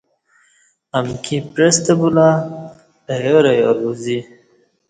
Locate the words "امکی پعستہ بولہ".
0.97-2.27